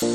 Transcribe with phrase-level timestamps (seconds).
[0.00, 0.06] Hello，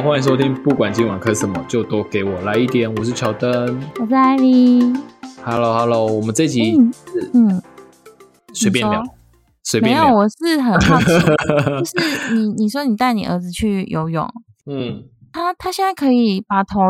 [0.00, 2.92] 欢迎收听，不管今晚看什么，就多给我来一点。
[2.96, 3.80] 我是乔登。
[4.00, 4.92] 我是艾米。
[5.44, 6.92] Hello，Hello，我们这集嗯
[7.34, 7.62] 嗯，
[8.52, 9.04] 随便聊
[9.62, 10.12] 随便聊。
[10.12, 11.06] 我是很好奇，
[11.94, 14.28] 就是你你说你带你儿子去游泳，
[14.66, 16.80] 嗯，他他现在可以把头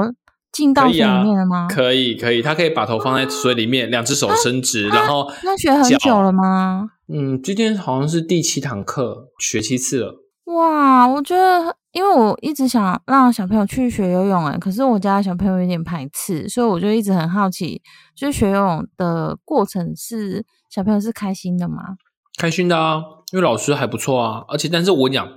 [0.52, 1.68] 进到水里面了吗？
[1.70, 6.88] 可以，可以，他可以把头放在水里面，两只手伸直，然后那学很久了吗？
[7.12, 10.14] 嗯，今天好像是第七堂课，学七次了。
[10.46, 17.80] 哇，我觉得，因为我一直想让小朋友去学游泳，哎，可是我家小朋友有点排斥，所以我就一直很好奇，
[18.16, 21.96] 就是学游泳的过程是小朋友是开心的吗？
[22.38, 23.00] 开心的啊，
[23.32, 25.28] 因为老师还不错啊，而且但是我讲，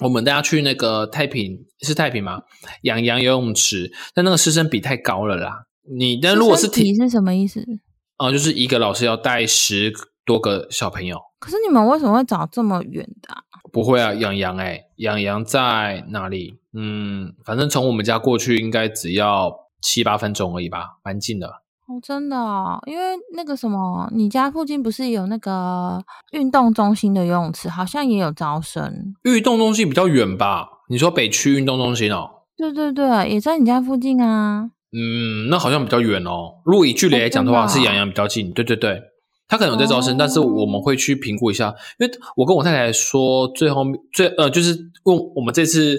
[0.00, 2.42] 我们大家去那个太平是太平吗？
[2.82, 5.66] 养羊游泳池，但那个师生比太高了啦。
[5.92, 7.64] 你但如果是体是什么意思？
[8.16, 9.92] 啊、就是一个老师要带十
[10.24, 13.42] 多个小朋友，可是你们为什么会找这么远的、啊？
[13.72, 16.58] 不会啊，养羊哎，养羊在哪里？
[16.72, 21.61] 嗯，反正从我们家过去应该只要七八分钟而已吧，蛮近的。
[21.92, 23.02] 哦，真的哦，因为
[23.34, 29.14] 那个什么，你家附近不是有那个运动中心的游泳池，好像也有招生。
[29.24, 30.66] 运动中心比较远吧？
[30.88, 32.28] 你说北区运动中心哦？
[32.56, 34.70] 对对对，也在你家附近啊。
[34.92, 36.60] 嗯，那好像比较远哦。
[36.64, 38.52] 如果以距离来讲的话，是洋洋比较近。
[38.52, 39.00] 对对对，
[39.48, 41.74] 他可能有在招生，哦但是我们会去评估一下。
[41.98, 45.98] 因为我跟我太太说，最后最呃，就是问我们这次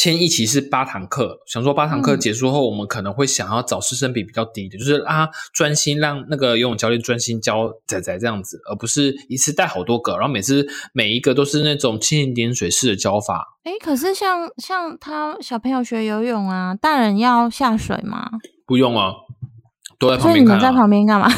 [0.00, 13.44] 签一期是八堂课，想说八堂课嗯结束后，我们可能会想要找师生比比较低的，就是啊，专心让那个游泳教练专心教仔仔这样子，而不是一次带好多个，然后每次每一个都是那种蜻蜓点水式的教法。
[13.64, 18.30] 哎，可是像像他小朋友学游泳啊，大人要下水吗？
[18.68, 19.10] 不用啊，
[19.98, 20.70] 都在旁所以你们在。
[20.70, 21.28] 旁边干嘛？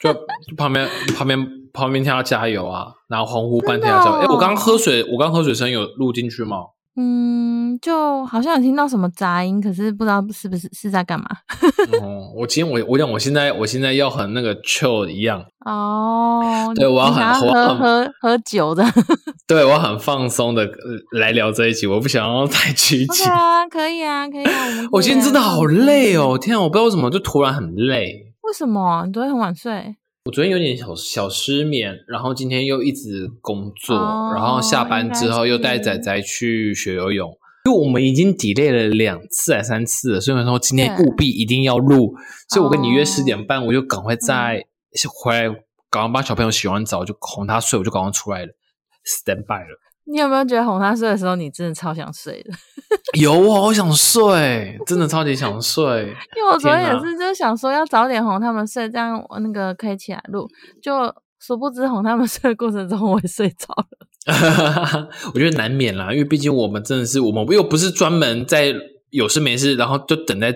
[0.00, 0.12] 就
[0.50, 1.38] 就旁边旁边
[1.72, 4.16] 旁边听到加油啊，然后欢呼半天啊加油。
[4.16, 6.56] 哎、我刚哦喝水，我刚喝水声有录进去吗？
[7.00, 11.26] 嗯，就好像有听到什么杂音，可是不知道是不是是在干嘛。
[12.02, 18.84] 哦，我今天我我讲，我现在我现在要和那个 chill 一样，哦，对我要很喝喝喝酒的。
[19.46, 20.68] 对我很放松的
[21.12, 23.30] 来聊这一集，我不想要太拘谨。
[23.30, 24.88] 啊，可以啊，可以啊。
[24.90, 28.26] 我今天真的好累哦，天啊，我不知道为什么就突然很累。
[28.42, 29.94] 为什么你昨天很晚睡？
[30.28, 37.30] 我昨天有点小小失眠，然后今天又一直工作，哦然后下班之后又带仔仔去学游泳。
[37.64, 42.14] 因为我们已经 delay 了两次还三次了，所以说今天务必一定要录。
[42.50, 44.66] 所以我跟你约哦十点半，我就赶快在
[45.08, 45.48] 回来，
[45.88, 48.52] 赶快帮小朋友洗完澡，就哄他睡，我就赶快出来了
[49.06, 49.80] ，stand by 了。
[50.04, 52.52] 你有没有觉得哄他睡的时候，你真的超想睡的？
[53.18, 55.84] 有我好想睡，真的超级想睡。
[56.36, 60.48] 因为我昨天也是，就想说要早点哄他们睡，这样我那个可以起来录。
[60.82, 65.08] 就殊不知哄他们睡的过程中，我也睡着了。
[65.34, 68.74] 我觉得难免啦，因为毕竟我们真的是，我们又不是专门在
[69.10, 70.54] 有事没事，然后就等待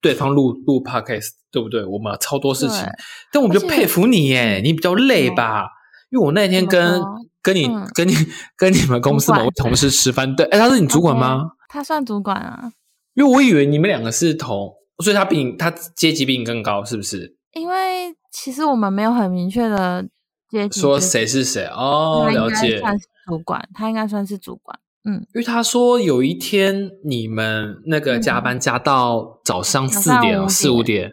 [0.00, 1.84] 对方录录 podcast，对不对？
[1.84, 2.84] 我们超多事情，
[3.32, 5.66] 但我就而且佩服你耶，你比较累吧？
[6.10, 7.00] 因为我那天跟
[7.42, 8.14] 跟你嗯跟你
[8.56, 11.42] 跟你们公司某位同事吃饭，对，哎，他是你主管吗
[11.74, 12.70] 他算主管啊，
[13.14, 17.36] 因为我以为你们两个是同，所以他比你他阶级比你更高，是不是？
[17.54, 20.06] 因为其实我们没有很明确的
[20.48, 21.64] 阶级，说谁是谁？
[21.66, 22.78] 哦，了解。
[22.78, 24.78] 算是主管，他应该算是主管。
[25.02, 31.10] 嗯，因为他说有一天你们那个加班加到早上四点、四五点，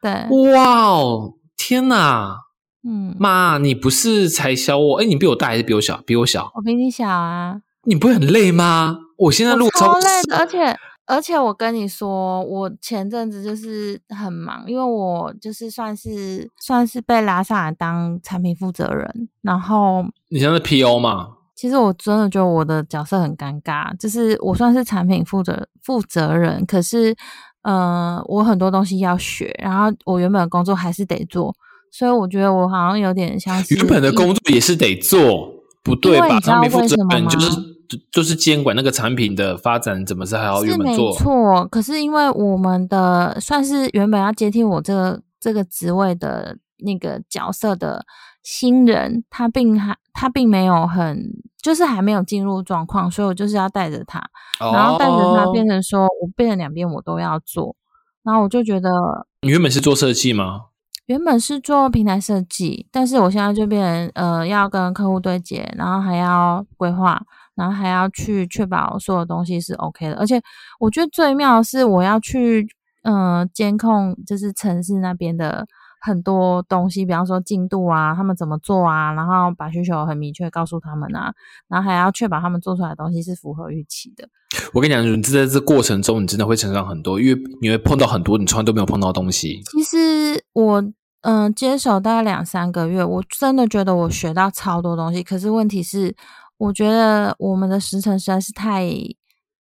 [0.00, 2.38] 对，哇哦，天哪！
[2.82, 5.02] 嗯，妈，你不是才小我？
[5.02, 6.02] 哎，你比我大还是比我小？
[6.06, 7.60] 比我小，我比你小啊。
[7.84, 8.96] 你不会很累吗？
[9.20, 10.76] 我现在录我超累的，而且
[11.06, 21.28] 而且我跟你说，我前阵子就是很忙，因为我就是算是算是被拉上来当产品负责人，然后你现在是 PO 嘛？
[21.54, 27.14] 其实我真的觉得我的角色很尴尬，就是我算是产品负责负责人，可是
[27.62, 31.54] 呃，我很多东西要学，然后我原本的工作还是得做，
[31.92, 35.52] 所以我觉得我好像有点像是原本的工作也是得做，
[35.82, 36.40] 不对吧？
[36.40, 37.50] 产品负责为什么吗人就是
[37.90, 41.12] 就就是监管那个产品的发展，怎么是还要原本做？
[41.14, 48.06] 错，可是因为我们的算是原本要接替我这个这个职位的那个角色的
[48.44, 54.22] 新人，他并还他并没有很就是还没有进入状况，所以我就是要带着他，
[54.60, 57.74] 然后带着他哦变成说我变成两边我都要做，
[58.22, 58.88] 然后我就觉得
[59.42, 60.66] 你原本是做设计吗？
[61.06, 67.20] 原本是做平台设计，但是我现在就变成呃要跟客户对接，然后还要规划，
[67.60, 70.16] 然后还要去确保所有东西是 OK 的。
[70.16, 70.40] 而且
[70.78, 72.66] 我觉得最妙的是，我要去
[73.02, 75.66] 嗯监控，就是城市那边的
[76.00, 81.30] 很多东西，比方说进度啊，他们怎么做啊，然后把需求很明确告诉他们啊，
[81.68, 84.26] 然后还要确保他们做出来的东西是符合预期的。
[84.72, 89.60] 我跟你讲，你在这过程中，你真的会成长很多，因为你会碰到很多你从来都没有碰到的东西。
[89.70, 90.82] 其实我
[91.22, 95.22] 嗯接手大概两三个月，我真的觉得我学到超多东西。
[95.22, 96.16] 可是问题是，
[96.60, 98.86] 我觉得我们的时程实在是太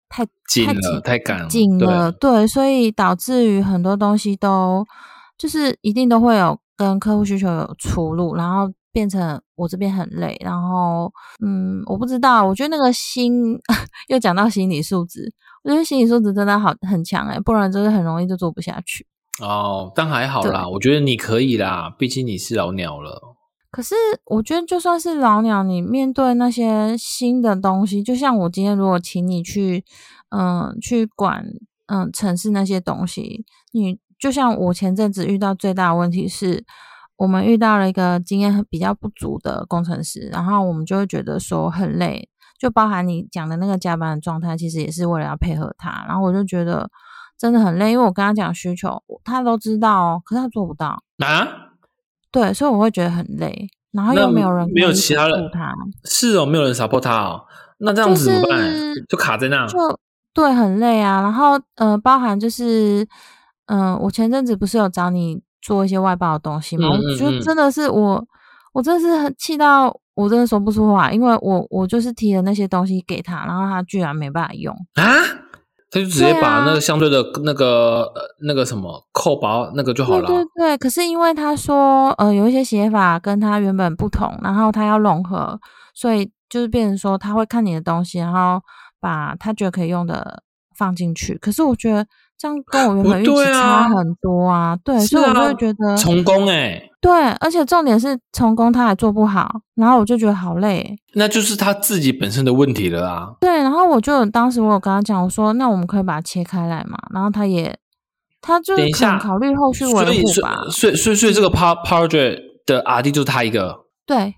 [0.09, 4.85] 太紧了太赶了紧对了，对，所以导致于很多东西都
[5.37, 11.09] 就是一定都会有跟客户需求有出入，然后变成我这边很累，然后
[11.41, 13.57] 嗯，我不知道，我觉得那个心
[14.09, 15.31] 又讲到心理素质，
[15.63, 19.07] 我觉得心理素质真的好很强诶、不然就是很容易就做不下去。
[19.41, 23.28] 哦，但还好啦，我觉得你可以啦，毕竟你是老鸟了。
[23.71, 23.94] 可是
[24.25, 29.86] 我觉得，就算是老鸟，你面对那些新的东西，就像我今天如果请你去，
[30.30, 31.45] 嗯，去管，
[31.86, 36.66] 嗯，城市那些东西，你就像我前阵子遇到最大的问题是，
[37.16, 42.27] 我们遇到了一个经验比较不足的工程师，然后我们就会觉得说很累，
[42.60, 46.89] 就包含你讲的那个加班的状态，其实也是为了要配合他，然后我就觉得
[47.38, 51.04] 真的很累，因为我跟他讲需求，他都知道哦，可是他做不到。
[51.19, 51.69] 啊？
[52.31, 55.73] 对，所以我会觉得很累，然后又没有人没有其他人他，
[56.05, 57.41] 是哦，没有人 support 他哦，
[57.79, 58.59] 那这样子怎么办？
[58.59, 59.65] 就是就卡在那。
[59.67, 59.77] 就
[60.33, 61.21] 对，很累啊。
[61.21, 63.05] 然后呃，包含就是
[63.65, 66.87] 嗯、呃我前阵子不是有找你做一些外包的东西吗？
[66.87, 68.23] 嗯我觉得真的是我，
[68.73, 74.73] 我真的是很气到我真的说不出话，因为我我就是提了那些东西给他，然后他居然没办法用。
[74.95, 75.03] 啊，
[75.91, 80.27] 他就直接把那个相对的那个呃那个什么扣薄那个就好对了。
[80.27, 85.59] 对对，可是因为他说，呃，有一些写法跟他原本不同，然后他要融合，
[85.95, 88.62] 所以就是变成说他会看你的东西，然后
[89.00, 90.44] 把他觉得可以用的
[90.77, 91.38] 放进去。
[91.39, 92.06] 可是我觉得
[92.39, 100.95] 这样跟我原不本预期对啊差很多啊，对，是所以我就啊会觉得，成功哎，对，而且重点是成功他还做不好，然后我就觉得好累。
[101.15, 103.33] 那就是他自己本身的问题了啊。
[103.41, 107.77] 对，然后我就当时我有跟他讲，我说那我们可以把它切开来嘛，然后他也。
[108.42, 114.35] 他就是可等一下能考虑后续所以所维护吧，以所以所以所以这个 Power Project 的 RD 就是他一个，对，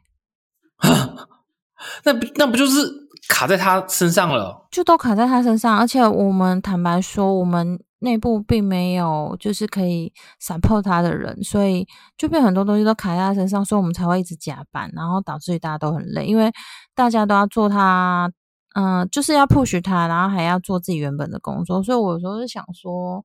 [2.03, 2.91] 那不那不就是
[3.29, 4.67] 卡在他身上了？
[4.71, 10.11] 就都卡在他身上，而且我们坦白说，我们内部并没有就是可以
[10.41, 11.87] support 他的人，所以
[12.17, 16.51] 就被很多东西都卡在他身上，所以我们才会一直加班，然后导致于大家都很累，因为
[16.95, 18.31] 大家都要做他，
[18.75, 23.23] 嗯、就是要 push 他，然后还要做自己原本的工作，所以我有时候是想说，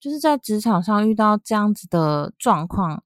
[0.00, 3.04] 就是在职场上遇到这样子的状况，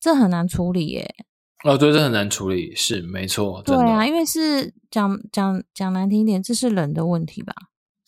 [0.00, 1.14] 这很难处理耶。
[1.62, 7.54] 哦，对，这很难处理，是没错，对啊，因为是讲讲讲难听一点，这是人的问题吧。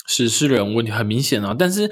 [0.05, 1.55] 是是人问题，很明显啊。
[1.57, 1.89] 但是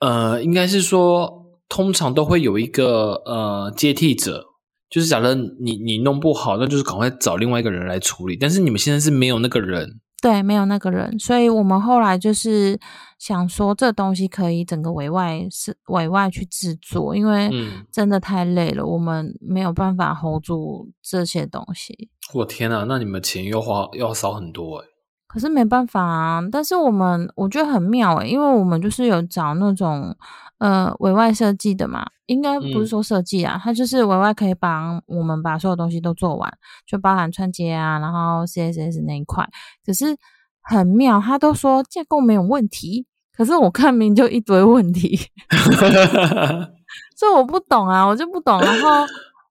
[0.00, 4.44] 呃，应该是说，通常都会有一个呃接替者，
[4.90, 8.36] 就是假如你你弄不好，那就是赶快找另外一个人来处理。
[8.36, 12.78] 但是你们现在是没有那个人，对，没有那个人，所以我们后来就是
[13.18, 17.84] 想说，这东西可以整个委外是委外去制作，因为嗯。
[17.92, 22.10] 真的太累了，我们没有办法 hold 住这些东西。
[22.34, 24.84] 我天啊，那你们钱又花要少很多哎、
[25.26, 30.16] 可是没办法啊，但是我们我觉得很妙诶、因为我们就是有找那种
[30.58, 36.52] 呃委外设计的嘛，应该不是嗯说设计啊，它就是委外可以帮我们把所有东西都做完，
[36.86, 39.48] 就包含串接啊，然后 CSS 那一块。
[39.84, 40.16] 可是
[40.62, 43.06] 很妙，他都说架构没有问题，
[43.36, 45.18] 可是我看明就一堆问题，
[47.16, 49.06] 所以我不懂啊，我就不懂，然后。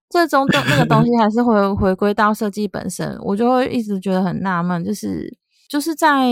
[0.07, 5.35] 最终的那个东西还是回回归到设计本身，我就会一直觉得很纳闷，就是
[5.67, 6.27] 就是在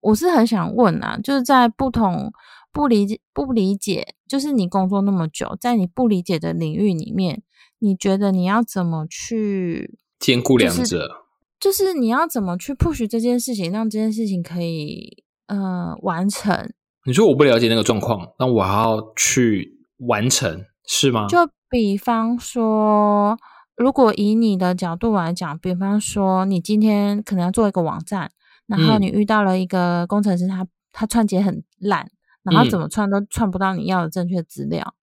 [0.00, 2.32] 我是很想问啊，就是在不同
[2.72, 7.42] 不理解不理解，就是你工作那么久，在你不理解的领域里面，
[7.78, 11.24] 你觉得你要怎么去，兼顾两就是者。
[11.60, 16.72] 就是你要怎么去 push 这件事情，让这件事情可以呃完成？
[17.04, 21.26] 你说我不了解那个状况，那我还要去完成，是吗？
[21.26, 23.36] 就比方说，
[23.74, 28.30] 如果以你的角度来讲，比方说你今天可能要做一个网站，
[28.68, 29.02] 然后嗯。
[29.02, 32.08] 你遇到了一个工程师他，他串接很烂，
[32.44, 32.70] 然后嗯。
[32.70, 34.94] 怎么串都串不到你要的正确资料，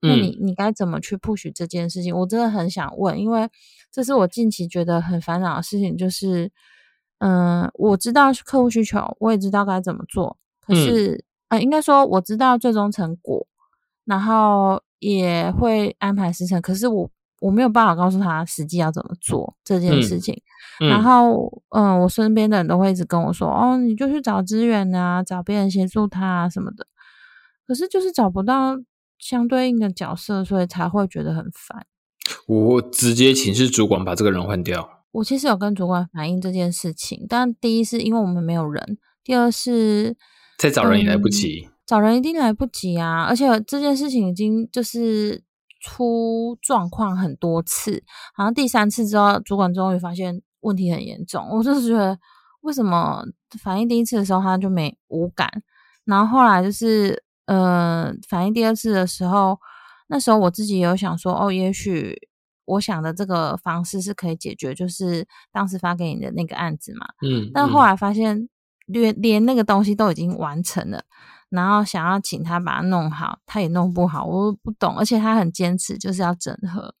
[0.00, 0.22] 那嗯。
[0.22, 2.16] 你你该怎么去 push 这件事情？
[2.16, 3.48] 我真的很想问，因为
[3.90, 6.52] 这是我近期觉得很烦恼的事情，就是，
[7.18, 10.76] 嗯、我知道客户需求，我也知道该怎么做，可嗯。
[10.76, 13.46] 是，呃，应该说我知道最终成果，
[14.04, 17.08] 然后也会安排时程，可是我
[17.40, 20.34] 我没有办法告诉他实际要怎么做这件事嗯情。
[20.34, 20.42] 嗯
[20.80, 26.86] 然后，嗯，我身边的人都会一直跟我说，哦，你就去找资源啊，找别人协助他啊什么的。
[27.66, 28.76] 可是就是找不到
[29.18, 31.86] 相对应的角色，所以才会觉得很烦。
[32.46, 35.02] 我直接请示主管把这个人换掉。
[35.12, 40.14] 我其实有跟主管反映这件事情，但第一是因为我们没有人，第二是
[40.58, 43.24] 再找人也来不及，找人一定来不及啊！
[43.24, 45.42] 而且这件事情已经就是
[45.80, 48.02] 出状况很多次，
[48.34, 51.48] 好像第三次之后，主管终于发现问题很严重。
[51.50, 52.18] 我就是觉得，
[52.60, 53.24] 为什么
[53.62, 55.50] 反映第一次的时候他就没无感，
[56.04, 59.58] 然后后来就是呃反映第二次的时候，
[60.08, 62.28] 那时候我自己有想说，哦，也许。
[62.68, 67.06] 我想的这个方式是可以解决，就是当时发给你的那个案子嘛。
[67.22, 68.48] 嗯，但后来发现
[68.86, 71.04] 连连那个东西都已经完成了，
[71.48, 76.92] 然后想要请他把它弄好，他也弄不好，我不懂，而且他很坚持就是要整合。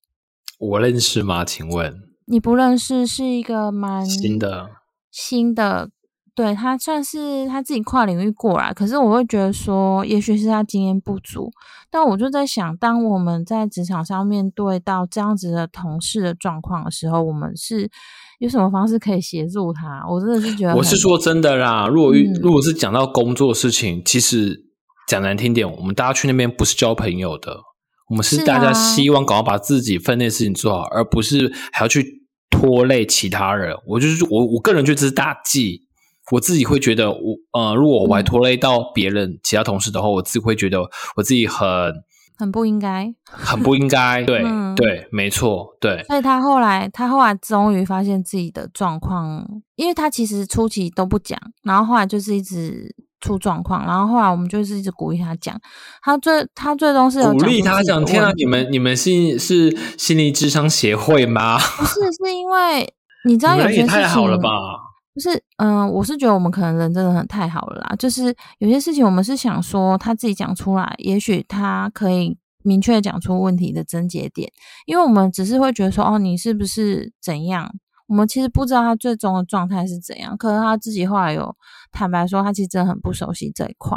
[0.60, 1.44] 我认识吗？
[1.44, 4.70] 请问你不认识，是一个蛮新的
[5.10, 5.90] 新的。
[6.34, 11.50] 对他算是他自己跨领域过来，可是我会觉得说，也许是他经验不足。
[11.90, 17.90] 但我就在想，当我们在职场上面对到这样子的同事的状况的时候，我们是
[18.38, 20.04] 有什么方式可以协助他？
[20.06, 21.88] 我真的是觉得，我是说真的啦。
[21.88, 24.62] 如果如果是讲到工作事情，其实
[25.08, 27.60] 讲难听点，我们大家去那边不是交朋友的，
[28.08, 33.76] 我们是大家希望赶快把自己分内事情做好，而不是还要去拖累其他人。
[33.86, 35.86] 我就是我，我个人觉得这是大忌。
[36.32, 40.80] 我自己会觉得，我呃，如果我还拖累到别人、其他同事的话，我自己会觉得
[41.14, 41.68] 我自己很
[42.36, 44.22] 很不应该，很不应该。
[44.26, 44.42] 对
[44.74, 46.02] 对，没错，对。
[46.08, 49.46] 所以他后来，他后来终于发现自己的状况，
[49.76, 55.58] 因为他其实初期都不讲，然后后来就是一直出状况，然后后来我们就是一直鼓励他讲。
[56.02, 58.04] 他最他最终是有鼓励他讲。
[58.04, 61.58] 天啊，你们你们是是心理智商协会吗？
[61.58, 62.94] 不是，是因为
[63.24, 64.50] 你知道有些事情太好了吧。
[65.14, 67.96] 就是，嗯，我是觉得我们可能人真的很太好了啦。
[67.98, 74.52] 就是有些事情，我们是想说他自己讲出来，也许他可以明确讲出问题的症结点。
[74.84, 77.72] 因为我们只是会觉得说，哦，你是不是怎样？
[78.06, 80.36] 我们其实不知道他最终的状态是怎样。
[80.36, 81.54] 可是他自己后来有
[81.92, 83.96] 坦白说，他其实真的很不熟悉这一块，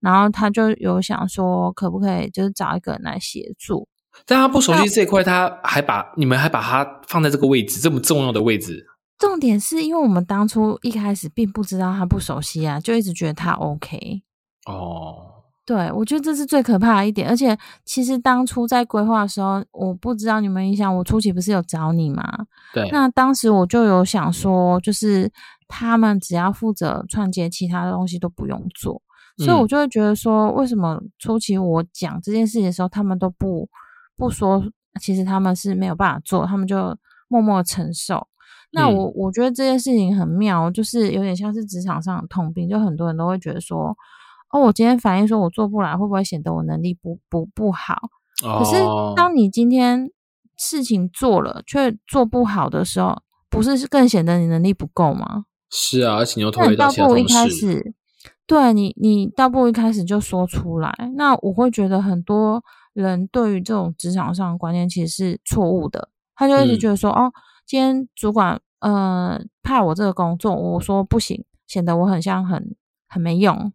[0.00, 3.86] 然后他就有想说，可不可以就是找一个人来协助？
[4.26, 8.84] 但他不熟悉这一块，他还把你们还把他放在这个位置，这么重要的位置。
[9.18, 14.22] 重点是因为我们当初一开始并不知道他不熟悉啊，就一直觉得他 OK
[14.66, 15.39] 哦。
[15.70, 17.28] 对，我觉得这是最可怕的一点。
[17.28, 22.24] 而且其实当初在规划的时候，我不知道你们印象，我初期不是有找你吗？
[22.74, 22.88] 对。
[22.90, 25.30] 那当时我就有想说，就是
[25.68, 29.00] 他们只要负责串接，其他的东西都不用做。
[29.38, 33.68] 所以我就会觉得说，为什么初期我讲这件事情的时候，他们都不
[34.16, 34.60] 不说，
[35.00, 36.98] 其实他们是没有办法做，他们就
[37.28, 38.26] 默默承受。
[38.72, 43.96] 那我我觉得这件事情很妙，就是有点像是职场上的通病，就很多人都会觉得说，
[44.50, 47.96] 哦，我今天反映说我做不来，会不会显得我能力不不不好？
[48.42, 48.76] 可是
[49.14, 50.10] 当你今天
[50.56, 55.44] 事情做了却做不好的时候，不是更显得你能力不够吗？
[55.70, 57.94] 是啊，而且你又拖累到倒不如一开始，
[58.46, 60.92] 对你你倒不如一开始就说出来。
[61.16, 67.32] 那我会觉得很多人对于这种职场上的观念其实是错误的，他就一直觉得说，哦。
[67.66, 72.74] 今天主管呃派我这个工作，我说不行，显得我很像很
[73.06, 73.72] 很没用。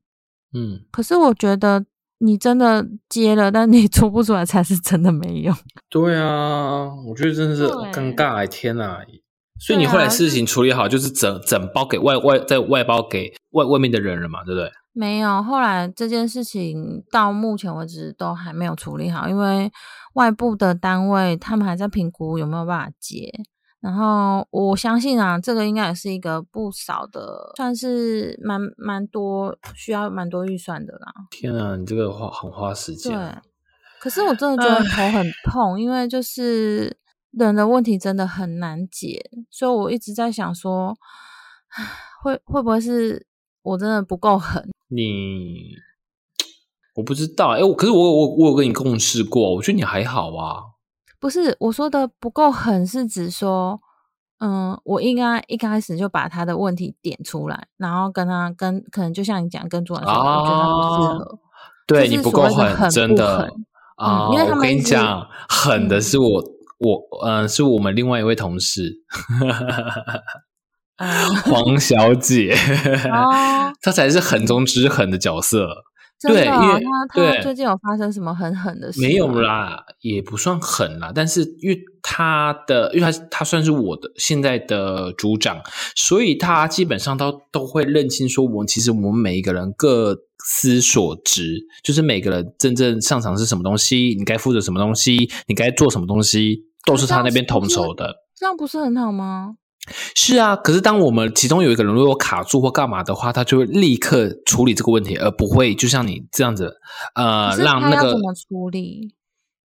[0.55, 1.85] 嗯，可是我觉得
[2.19, 5.53] 你真的接了，但你 做不出来才是真的没用。
[5.91, 8.99] 对啊，我觉得真的是尴尬哎，天哪！
[9.59, 14.71] 所以你后来事情处理好，就是整整包给外外在外包给外外面的人了嘛，对不对？
[14.93, 19.71] 没有，后来这件事情到目前为止都还没有处理好，因为
[20.13, 23.29] 外部的单位他们还在评估有没有办法接。
[23.85, 31.13] 然后我相信啊，这个应该也是一个不少的，算是蛮蛮多需要蛮多预算的啦。
[31.29, 33.11] 天啊，你这个花很花时间。
[33.15, 33.41] 对，
[33.99, 36.97] 可是我真的觉得头很痛，因为就是
[37.29, 40.97] 人的问题真的很难解，所以我一直在想说，
[42.23, 43.27] 会会不会是
[43.61, 44.67] 我真的不够狠？
[44.87, 45.75] 你
[46.95, 50.73] 我不知道，哎，我可是我我我有跟你共事过，我觉得你还好啊。
[51.25, 53.81] 不是我说的不够狠，是指说，
[54.37, 61.39] 嗯，我应该一开始就把他的问题点出来，然后跟他跟可能就像你讲，跟主管说，我觉得他不适合。
[61.87, 63.49] 对你不够狠，真的
[63.95, 64.29] 啊！
[64.33, 66.43] 因为我跟你讲，狠的是我，
[66.77, 68.93] 我嗯，是我们另外一位同事，
[71.49, 72.55] 黄小姐，
[73.81, 75.85] 她才是狠中之狠的角色。
[76.17, 76.79] 真的哦、
[77.13, 78.99] 对因为他最近有发生什么很狠的事？
[78.99, 79.35] 没有。
[79.35, 85.61] 啦，也不算狠啦，但是因为他的，因为他他算是我的现在的组长，
[85.93, 98.15] 所以他基本上都都会认清说，我们其实我们每一个人各司所职，就是每个人真正上场是什么东西，你该负责什么东西，你该做什么东西，都是他那边统筹的。
[98.35, 99.57] 这样不是很好吗？
[100.15, 106.77] 是啊，可是当我们其中有一个人如果卡住或干嘛的话，他就会立刻处理这个问题，而不会就像你这样子，
[107.15, 109.15] 呃，让那个怎么处理？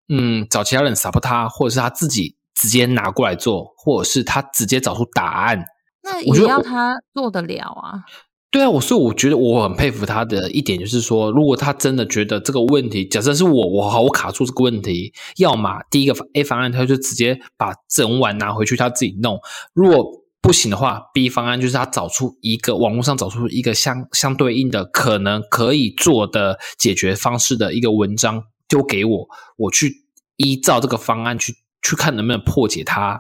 [0.09, 5.65] 嗯，找其他人 support 他，或者是他自己直接拿过来做，或者是他直接找出答案。
[6.01, 8.05] 那也要他做得了啊。
[8.49, 19.35] 对啊，我所以我觉得我很佩服他的一点就是说，如果他真的觉得这个问题，假设是我，我好，我卡住这个问题，要么第一个 A 方案，他就直接把整碗拿回去，他自己弄；
[19.73, 29.27] 如果不行的话，B 方案就是他找出一个网络上找出一个相相对应的可能可以做的解决方式的一个文章丢给我，
[29.57, 30.05] 我去
[30.37, 33.19] 依照这个方案去去看能不能破解它。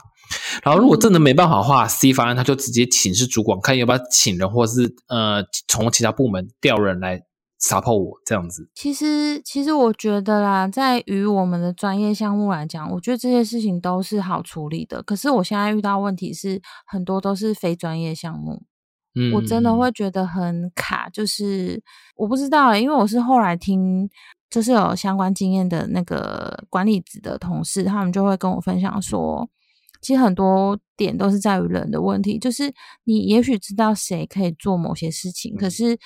[0.63, 7.21] 然后，如果真的没办法的话，C 方案他就直接请示主管，看要不要请人，或者是呃从其他部门调人来
[7.61, 8.69] support 我这样子。
[8.75, 15.01] 其实，其实我觉得啦，在于我们的专业项目来讲，我觉得这些事情都是好处理的。
[15.01, 18.63] 可是我现在遇到问题是，很多都是非专业项目，
[19.15, 21.09] 嗯，我真的会觉得很卡。
[21.09, 21.81] 就是
[22.15, 24.07] 我不知道、欸，因为我是后来听，
[24.49, 29.49] 就是有相关经验的那个管理职的同事，他们就会跟我分享说，
[30.01, 32.73] 其实很多点都是在于人的问题，就是
[33.03, 35.97] 你也许知道谁可以做某些事情，可是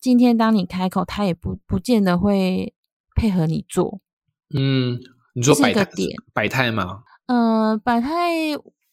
[0.00, 2.74] 今天当你开口，他也不不见得会
[3.14, 4.00] 配合你做。
[4.54, 4.98] 嗯，
[5.34, 7.02] 你说这个点百态吗？
[7.26, 8.10] 呃，百态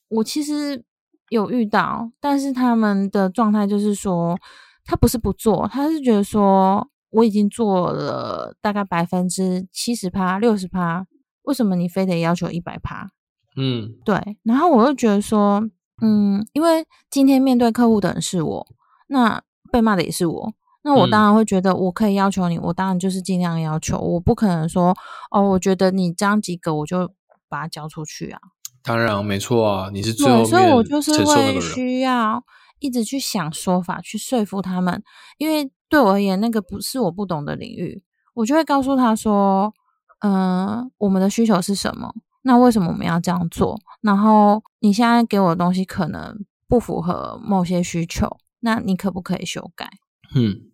[0.07, 0.83] 我其实
[1.29, 4.39] 有遇到，但是他们的状态就是说，
[4.85, 11.05] 他不是不做，他是觉得说我已经做了大概百分之七十趴、六十趴，
[11.43, 13.11] 为什么你非得要求一百趴？
[13.55, 15.61] 嗯对，然后我又觉得说，
[16.01, 18.67] 嗯，因为今天面对客户的人是我，
[19.07, 19.41] 那
[19.71, 20.53] 被骂的也是我，
[20.83, 24.95] 那我当然会觉得我可以要求你，我当然就是尽量要求，我不可能说，
[25.31, 27.11] 哦，我觉得你这样及格，我就
[27.49, 28.39] 把它交出去啊。
[28.83, 31.61] 当然没错啊，你是最对，后所以我就是会。
[31.61, 32.43] 需要
[32.79, 35.03] 一直去想说法，去说服他们，
[35.37, 38.01] 因为对我而言，那个不是我不懂的领域，
[38.33, 39.71] 我就会告诉他说，
[40.21, 42.11] 嗯、我们的需求是什么？
[42.43, 43.79] 那为什么我们要这样做？
[44.01, 49.89] 然后你现在给我的东西可能不符合某些需求，那你可不可以修改？
[50.35, 50.71] 嗯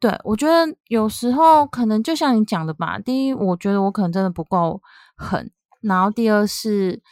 [0.00, 3.00] 对，我觉得有时候可能就像你讲的吧。
[3.00, 4.80] 第一，我觉得我可能真的不够
[5.16, 5.50] 狠，
[5.80, 7.02] 然后第二是，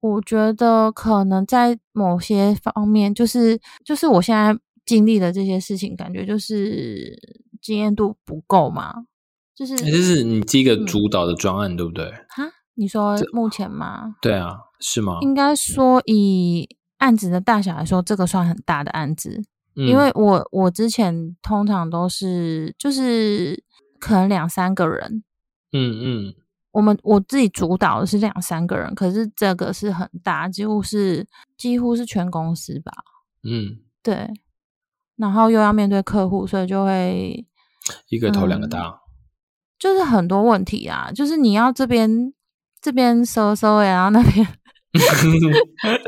[0.00, 7.16] 我觉得可能在某些方面，就是就是我现在经历的这些事情，感觉就是
[7.60, 9.04] 经验度不够嘛。
[9.54, 12.10] 就是欸这是你第一个嗯主导的专案，对不对？
[12.30, 12.42] 哈，
[12.74, 14.16] 你说目前吗？
[14.20, 15.18] 对啊，是吗？
[15.20, 19.42] 应该说以案子的大小来说，这个算很大的案子。
[19.74, 23.64] 嗯因为我我之前通常都是就是
[23.98, 25.24] 可能两三个人，
[25.72, 26.34] 嗯嗯
[26.72, 32.92] 我们我自己主导的是两三个人，可是这个是很大，几乎是几乎是全公司吧，
[33.44, 34.30] 嗯，对，
[35.16, 37.46] 然后又要面对客户，所以就会
[38.10, 39.00] 一个头两个嗯大。
[39.78, 42.32] 就是很多问题啊，就是你要这边
[42.82, 44.46] 这边收收欸然后那边
[44.92, 45.00] 就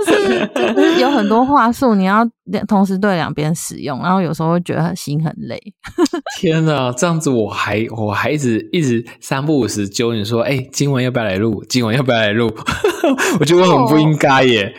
[0.05, 2.23] 是就是有很多话术，你要
[2.69, 5.59] 同时对两边使用，然后有时候会觉得心很累。
[6.37, 11.65] 天哪，这样子我还我还一直一直三不五时揪你说，哎、今晚要不要来录？
[11.65, 12.53] 今晚要不要来录？
[13.41, 14.71] 我觉得我很不应该耶。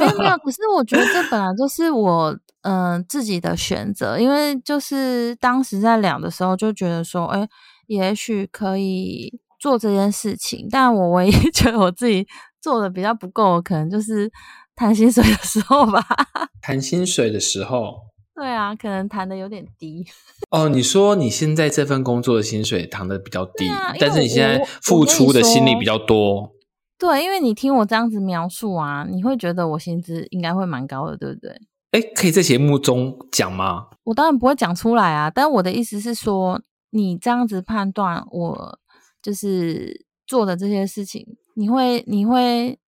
[0.00, 7.46] 没有没有，可是我觉得这本来就是我嗯、呃自己的选择，因为就是当时在聊的时候就觉得说，哎、
[7.86, 12.26] 也许可以做这件事情，但我唯一觉得我自己
[12.60, 14.30] 做的比较不够，可能就是
[14.74, 16.04] 谈薪水的时候吧。
[16.62, 17.94] 谈薪水的时候，
[18.34, 20.04] 对啊，可能谈的有点低。
[20.50, 26.52] 哦，你说你现在这份工作的薪水谈的比较低，啊但是你现在付出的心力比较多。
[26.98, 31.50] 对，因为你听我这样子描述啊，你会觉得我薪资应该会蛮高的，对不对？
[31.92, 33.86] 哎，可以在节目中讲吗？
[34.04, 38.78] 我当然不会讲出来啊，但我的意思是说，你这样子判断我
[39.26, 42.78] 就是做的这些事情，你会你会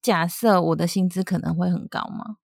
[0.00, 2.36] 假设我的薪资可能会很高吗？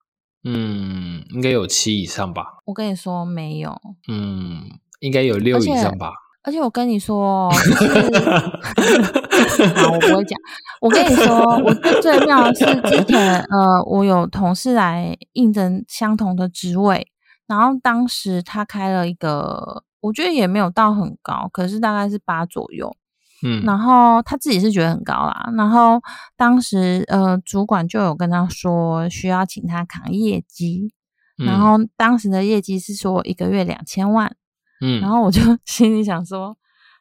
[0.44, 2.58] 嗯，应该有七以上吧。
[2.66, 4.64] 我跟你说没有，嗯，
[5.00, 6.12] 应该有六以上吧。
[6.42, 7.54] 而且我跟你说哦，
[9.30, 10.38] 就是 好，我不会讲。
[10.82, 17.10] 我跟你说，我最最妙的是之前呃，我有同事来应征相同的职位，
[17.46, 22.94] 然后当时他开了一个我觉得也没有到很高，可是大概是八左右。
[23.42, 26.00] 嗯，然后他自己是觉得很高啦，然后
[26.36, 30.92] 当时呃主管就有跟他说需要请他扛业绩，
[31.36, 34.34] 然嗯后当时的业绩是说一个月两千万，
[34.80, 36.56] 嗯，然后我就 心里想说，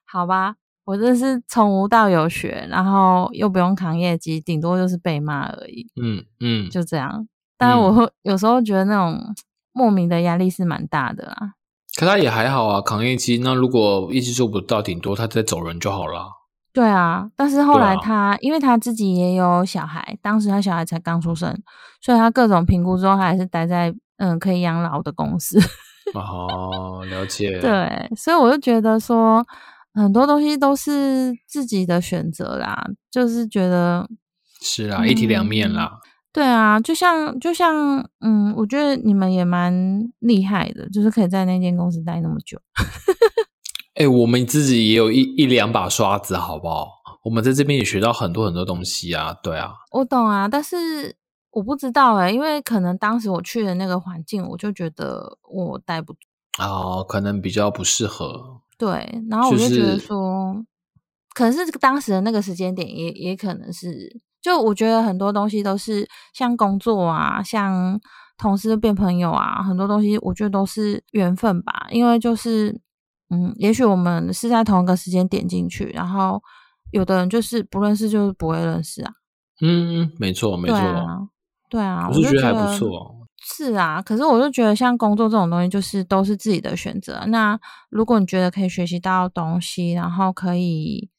[0.05, 7.27] 好吧，我这是从无到有学，然后又不用扛业绩，顶多就是被骂而已，嗯嗯，就这样。
[7.57, 9.19] 但是我会 有时候觉得那种
[9.73, 11.53] 莫名的压力是蛮大的啦。
[11.97, 13.39] 可他也还好啊，扛业绩。
[13.39, 16.27] 那如果业绩做不到，顶多他再走人就好了。
[16.71, 21.51] 对啊，但是后来他、因为他自己也有小孩，当时他小孩才刚出生，
[21.99, 25.59] 所以他各种评估之后，他还是待在嗯可以养老的公司。
[26.13, 27.57] 哦，了解。
[27.59, 29.43] 对，所以我就觉得说
[29.95, 34.07] 很多东西都是自己的选择啦，就是觉得
[34.61, 35.93] 是啊，一体两面嗯啦。
[36.37, 39.73] 对啊，就像就像嗯，我觉得你们也蛮
[40.19, 42.61] 厉害的，就是可以在那间公司待那么久。
[43.99, 46.89] 哎、我们自己也有一一两把刷子，好不好？
[47.23, 49.35] 我们在这边也学到很多很多东西啊。
[49.41, 51.15] 对啊，我懂啊，但是
[51.49, 56.19] 我不知道哎、因为可能当时我去的那个环境，我就觉得我待不住。
[56.59, 58.61] 哦，可能比较不适合。
[58.77, 60.63] 对，然后我就就觉得是说，
[61.33, 67.99] 可能是这个当时的那个时间点也，也可能是，就我觉得很多东西都是像工作啊，像
[68.37, 71.87] 同事变朋友啊，很多东西我觉得都是缘分吧。
[71.89, 72.79] 因为就是，
[73.29, 76.41] 嗯，也许我们是在同一个时间点进去，然后
[76.91, 79.11] 有的人就是不认识，就是不会认识啊。
[79.61, 80.77] 嗯，没错，没错。
[80.77, 81.17] 对啊，
[81.69, 83.15] 对啊，我就是觉得还不错。
[83.39, 87.23] 是啊，可是我就觉得像工作这种东西，就是都是自己的选择。
[87.27, 87.57] 那
[87.89, 91.09] 如果你觉得可以学习到东西，然后可以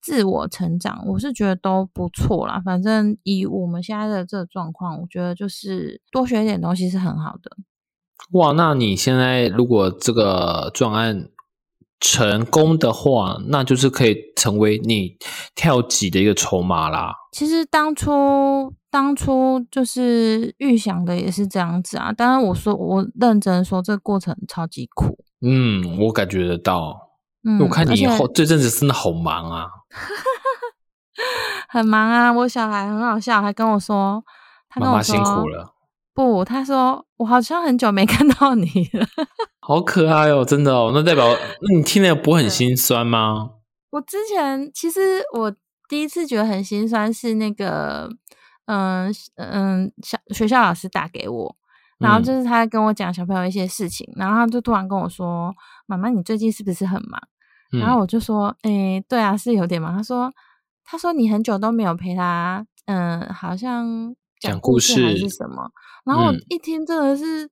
[0.00, 2.60] 自我成长，我是觉得都不错啦。
[2.64, 7.56] 反正以我们现在的这个状况，我觉得就是多学一点东西是很好的。
[8.32, 11.28] 哇，那你现在如果这个专案
[12.00, 15.16] 成功的话，那就是可以成为你
[15.54, 17.12] 跳级的一个筹码啦。
[17.32, 25.18] 其实当初当初就是预想的也是这样子啊，当然我说我认真说，这个过程超级苦。
[25.40, 26.96] 嗯，我感觉得到。
[27.44, 29.66] 嗯，我看你以后这阵子真的好忙啊。
[31.68, 34.22] 很忙啊，我小孩很好笑，还跟我说，
[34.68, 35.74] 他跟我说妈妈辛苦了，
[36.14, 39.06] 不，他说我好像很久没 看到你了。
[39.60, 40.92] 好可爱哦，真的哦。
[40.94, 41.26] 那代表，
[41.60, 43.50] 那你听了不会很心酸吗？
[43.90, 45.54] 我之前其实我
[45.88, 48.08] 第一次觉得很心酸是那个，
[48.66, 51.56] 嗯嗯，小学校老师打给我，
[51.98, 55.54] 然后嗯就是他跟我讲小朋友一些事情，然后他就突然跟我说
[55.86, 57.20] ：“妈妈，你最近是不是很忙？”
[57.72, 60.32] 嗯然后我就说：“诶、对啊，是有点忙。”他说
[60.84, 65.70] ：“他说你很久都没有陪他，嗯，好像讲故故事还是什么。”
[66.04, 67.48] 然后我嗯一听真的是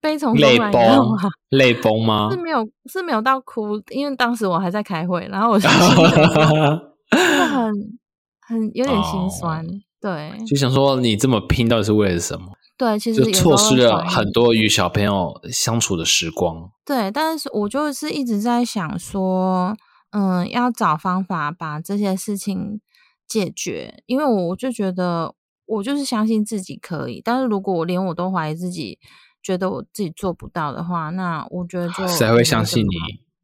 [0.00, 1.18] 悲从中泪崩吗？，
[1.50, 2.36] 泪崩吗是？
[2.36, 5.66] 没有是没有到哭，因为当时我还在开会，然后我就
[7.10, 7.98] 很
[8.40, 9.66] 很有点心哦酸。
[9.98, 12.46] 对就想说你这么拼到底是为了什么？
[12.78, 16.70] 对，其实就错失了很多与小朋友相处的时光。
[16.84, 19.74] 对，但是我就是一直在想说，
[20.10, 22.80] 嗯，要找方法把这些事情
[23.26, 25.34] 解决，因为我就觉得
[25.64, 28.98] 我就是相信自己可以，但是如果我连我都怀疑自己，
[29.42, 32.90] 觉得我自己做不到的话，那我觉得就谁会相信你？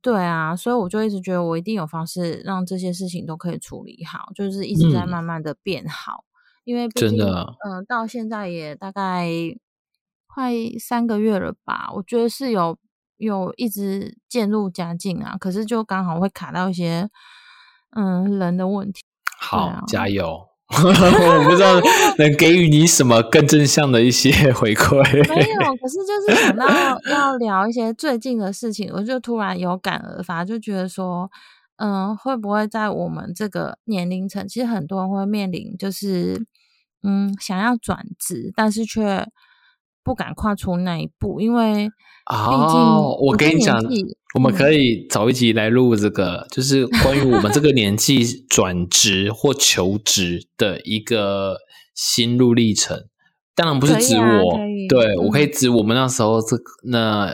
[0.03, 6.25] 对啊，所以我就一直觉得我一定有方式让这些事情都可以处理好，就是一直在嗯慢慢的变好。
[6.65, 9.29] 因为，真的嗯、到现在也大概
[10.27, 12.77] 快三个月了吧，我觉得是有
[13.17, 17.09] 有一直渐入佳境啊，可是就刚好会卡到一些
[17.97, 19.03] 嗯人的问题。
[19.39, 20.49] 好，啊加油！
[20.73, 21.79] 我不知道
[22.17, 24.97] 能给予你什么更正向的一些 回馈。
[25.29, 26.67] 没有，可是就是想到
[27.11, 31.31] 要聊一些最近的事情，我就突然有感而发，就觉得说，
[31.85, 36.47] 嗯，会不会在我们这个年龄层，其实很多人会面临就是，
[37.03, 39.27] 嗯，想要转职，但是却
[40.05, 43.77] 不敢跨出那一步，因为毕竟哦，我跟你讲，
[44.35, 51.57] 我们嗯可以找一集来录这个，就是关于我们这个年纪转职或求职的一个
[51.97, 53.09] 心路历程。
[53.55, 54.57] 当然不是指我，
[54.89, 55.53] 对我可以嗯。
[55.53, 57.31] 指我们那时候这那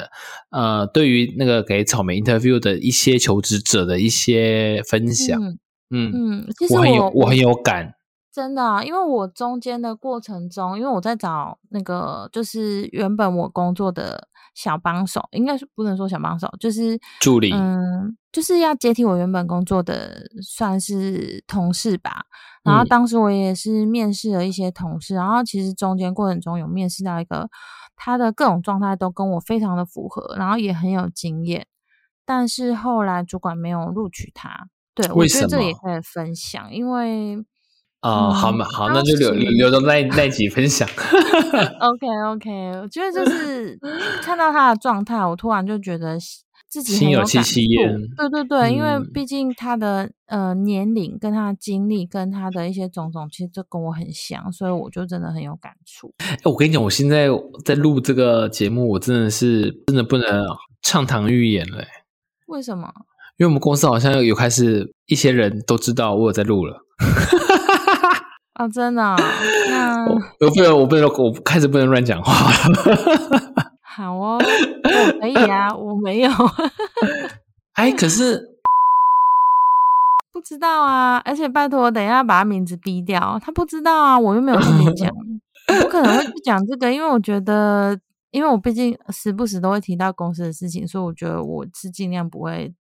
[0.50, 5.58] 呃，对于那个给草莓 interview 的一些求职者的一些分享，嗯
[5.90, 7.94] 嗯，嗯，其实我很有我我很有感，
[8.32, 17.52] 真的啊，因为我中间的过程中，因为我在找那个就是原本我工作的小帮手，应该是不能说小帮手，就是助理。
[17.52, 22.26] 嗯，就是要接替我原本工作的算是同事吧。
[22.68, 27.48] 然后嗯当时我也是面试了一些同事，然后其实中间过程中有面试到一个
[27.96, 31.66] 他的各种状态都跟我非常的符合，然后也很有经验。
[32.24, 34.68] 但是后来主管没有录取他。
[34.94, 37.36] 对，我觉得这也可以分享，因为
[38.02, 40.88] 哦，嗯好嘛，好，那就留留留到那那一集分享。
[41.80, 42.50] OK OK，
[42.82, 43.78] 我觉得就是
[44.22, 46.18] 看到他的状态，我突然就觉得
[46.68, 47.54] 自己心有感触
[48.16, 56.12] 对对对，因为嗯毕竟他的呃年龄、跟他的经历、跟他的一些种种，其实都跟我很像，所以我就真的很有感触。
[56.18, 57.28] 哎，我跟你讲，我现在
[57.64, 60.44] 在录这个节目，我真的是真的不能
[60.82, 61.82] 畅谈预言了，
[62.48, 62.92] 为什么？
[63.38, 66.84] 因为我们公司好像有开始一些人都知道我有在录了。
[68.54, 69.16] 啊，真的哦、
[69.70, 73.54] 那我我不能，我不能，我开始不能乱讲话了。
[73.98, 76.30] 好哦，我可以啊，我没有
[77.74, 78.60] 哎，可是
[80.32, 87.98] 不知道啊，而且拜托，我等一下把他名字逼掉，他不知道啊，我又没有跟你讲，我不可能会去讲这个，因为我觉得，
[88.30, 92.72] 因为我毕竟时不时都会提到公司的事情，所以我觉得我是尽量不会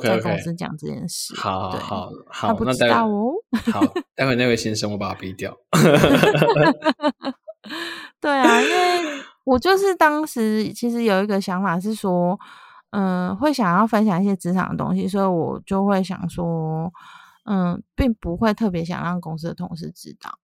[0.00, 1.34] 在公司讲这件事。
[1.34, 3.32] 对好好好他好，不知道哦。
[3.72, 3.82] 好，
[4.14, 5.56] 待会那位先生我把他逼掉。
[8.20, 12.38] 对啊，因为我就是当时其实有一个想法是说，
[12.90, 16.90] 嗯，会想要分享一些职场的东西，所以我就会想说，
[17.44, 20.38] 嗯，并不会特别想让公司的同事知道。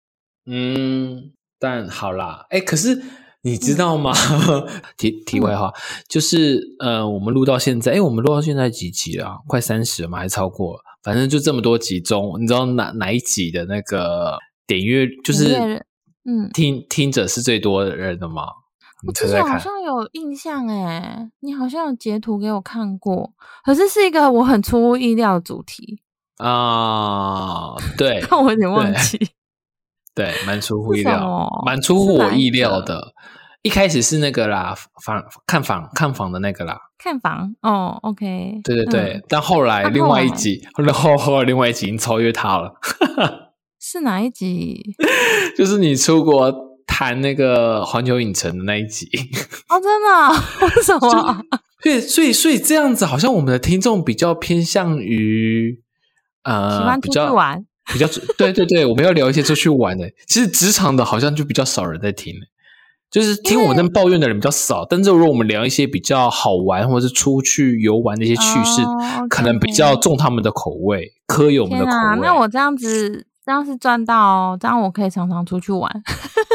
[0.47, 3.03] 嗯，但好啦，哎，可是
[3.43, 4.13] 你知嗯道吗？
[4.97, 5.73] 题题外话，
[6.09, 9.37] 就是呃，我们录到现在，哎，我们录到现在几集了啊？
[9.47, 10.19] 快三十了吗？
[10.19, 10.81] 还超过了？
[11.03, 15.85] 反正就这么多集中，你知道哪哪一集的那个点阅就是
[16.25, 18.43] 嗯听听者是最多的人的吗？
[19.03, 19.59] 你我之前好。
[19.59, 23.33] 像有印象哎，你好像有截图给我看过，
[23.65, 26.01] 可是是一个我很出乎意料的主题，
[26.39, 29.19] 啊，对但我有点忘记。
[30.15, 33.15] 对，蛮出乎意料么，蛮出乎我意料的。
[33.63, 39.15] 一开始是那个啦，房看房看房的那个啦，看房哦，OK，对对对。
[39.15, 42.73] 嗯但后来另外一集，然后后来另外一集已经超越他了，
[43.81, 44.95] 是哪一集？
[45.57, 46.51] 就是你出国
[46.99, 49.09] 谈那个环球影城的那一集。
[49.71, 50.33] 哦，真的啊？
[50.77, 51.45] 为什么？
[51.81, 55.81] 所以所以所以这样子，好像我们的听众比较偏向于
[56.43, 57.65] 呃，喜欢出去比较玩？
[57.93, 58.07] 比较
[58.37, 60.11] 对对对，我们要聊一些出去玩的。
[60.27, 62.35] 其实职场的好像就比较少人在听，
[63.13, 64.85] 就是听我们那抱怨的人比较少。
[64.85, 72.19] 但是如果我们聊一些比较好玩或者是出去游玩的一些趣事，哦可能比较重他们的口味，科有我们的口味。
[72.23, 75.91] 那我这样子，这样是赚到哦，这样我可以常常出去玩。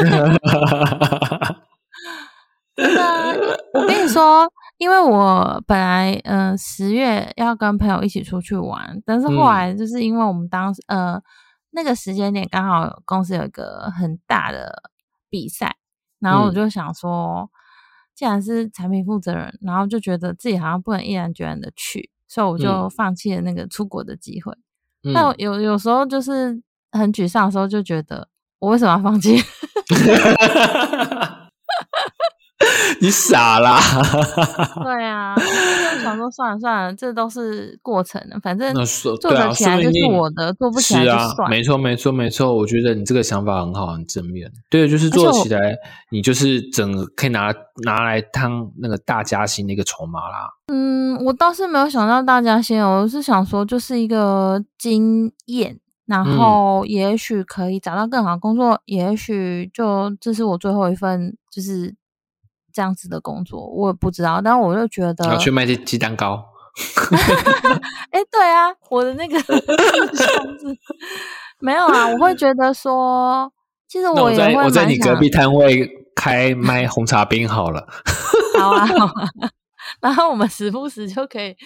[2.76, 3.32] 真的啊，
[3.72, 11.20] 我跟你说，因为我本来嗯十、月要跟朋友一起出去玩，但是后嗯来就是因为我们当时、呃
[11.72, 14.84] 那个时间点刚好公司有一个很大的
[15.28, 15.74] 比赛，
[16.20, 17.50] 然后我嗯就想说，
[18.14, 24.52] 既然是产品负责人，然后就觉得自己好像不能毅然决然的去，所以我就嗯放弃了那个出国的机会。
[25.02, 26.62] 嗯但我有有时候就是
[26.98, 28.28] 很沮丧的时候，就觉得
[28.58, 29.36] 我为什么要放弃？
[33.00, 33.78] 你傻啦！
[34.82, 35.42] 对啊，就
[36.02, 38.72] 想说算了算了，这都是过程，反正
[39.20, 41.50] 做得起来就是我的，做不起来就是啊，算。
[41.50, 42.54] 没错，没错，没错。
[42.54, 44.50] 我觉得你这个想法很好，很正面。
[44.70, 45.76] 对，就是做起来，
[46.10, 47.52] 你就是整个可以拿
[47.84, 50.48] 拿来当那个大家薪的一个筹码啦。
[50.72, 61.94] 嗯，我倒是没有想到大家薪，我是想说就是一个经验，然嗯后也许可以找到更好的工作，也许就这是我最后一份就是
[62.72, 64.40] 这样子的工作，我也不知道。
[64.42, 66.44] 但我就觉得，去卖鸡鸡蛋糕，
[68.10, 70.76] 哎，对啊，我的那个 箱子
[71.60, 73.50] 没有啊，我会觉得说，
[73.88, 77.86] 其实我也会在你隔壁摊位开卖红茶冰好了。
[78.58, 79.28] 好啊，好啊，
[80.00, 81.56] 然后我们时不时就可以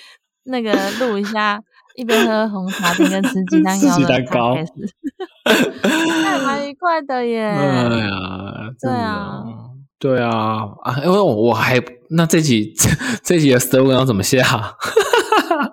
[0.45, 1.61] 那个录一下，
[1.99, 4.55] 一边喝红茶一边吃鸡蛋糕的吃鸡蛋糕
[5.83, 7.43] 那也蛮愉快的耶。
[7.45, 7.65] 哎
[7.99, 9.45] 呀，对啊，
[9.99, 10.31] 对啊
[10.85, 10.95] 啊！
[11.05, 12.89] 因为我我还那这集这
[13.25, 14.39] 这集的 slogan 要怎么下？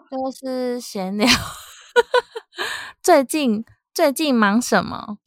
[0.10, 1.28] 就是闲聊。
[3.04, 5.18] 最近最近忙什么？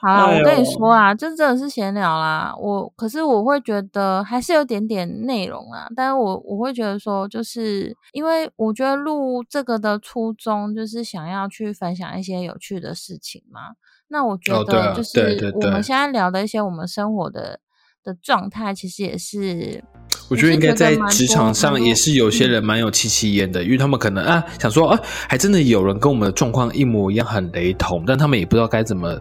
[0.00, 2.54] 好啦，哎我跟你说啊，这真的是闲聊啦。
[2.56, 13.60] 我可是我会觉得还是有点点内容啊，但是我我会觉得说，就是因为我觉得录这个的初衷就是想要去分享一些有趣的事情嘛。
[14.08, 17.60] 那我觉得就是对对对我们现在聊的一些我们生活的
[18.02, 19.84] 的状态，其实也是
[20.30, 29.14] 我觉得应该在职场上也是有些人蛮有戚戚焉的，因为他们可能啊想说啊，还真的有人跟我们的状况一模一样，很雷同，但他们也不知道该怎么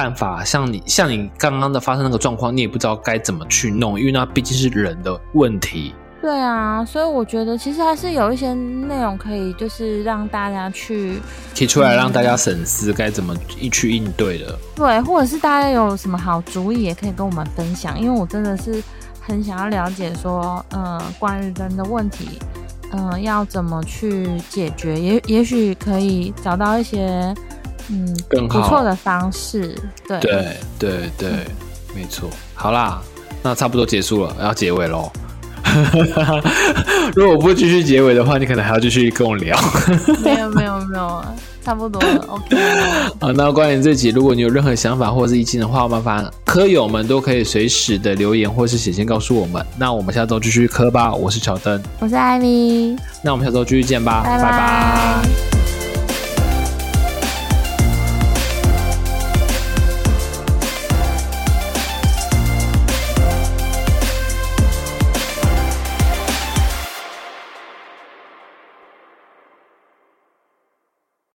[0.00, 0.42] 办法。
[0.42, 5.94] 像你像你刚刚的发生那个状况，你也不知道该怎么去弄，因为那毕竟是人的问题。
[6.22, 11.18] 对啊，所以我觉得其实还是有一些内容可以，就是让大家去
[11.54, 13.34] 提出来，让大家审思该怎么
[13.70, 14.58] 去应对的。
[14.74, 18.82] 对，或者是大家有什么好主意，也可以跟我们分享，因为我真的是
[19.20, 22.38] 很想要了解说，嗯，关于人的问题，
[22.92, 27.34] 嗯，要怎么去解决，也也许可以找到一些
[27.90, 29.74] 嗯更不错的方式。
[30.06, 31.30] 对对对对，
[31.94, 32.30] 没错。
[32.54, 33.00] 好啦，
[33.42, 35.10] 那差不多结束了，要结尾喽。
[37.14, 39.56] 如果不继续结尾的话，你可能还要继续跟我聊。
[40.24, 41.24] 没有没有没有，
[41.64, 42.24] 差不多了。
[42.26, 42.56] OK。
[43.20, 49.64] 好，那关于这集，如果你有任何想法或者是意见的话，麻烦科友们都可以随时的留言或是写信告诉我们。
[49.76, 51.14] 那我们下周继续科吧。
[51.14, 52.96] 我是乔登，我是艾米。
[53.22, 55.59] 那我们下周继续见吧，拜拜。